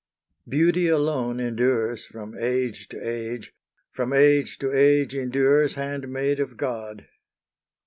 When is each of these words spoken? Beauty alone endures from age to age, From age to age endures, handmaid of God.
Beauty 0.49 0.87
alone 0.87 1.39
endures 1.39 2.07
from 2.07 2.35
age 2.35 2.87
to 2.89 2.97
age, 2.97 3.53
From 3.91 4.13
age 4.13 4.57
to 4.57 4.75
age 4.75 5.13
endures, 5.13 5.75
handmaid 5.75 6.39
of 6.39 6.57
God. 6.57 7.05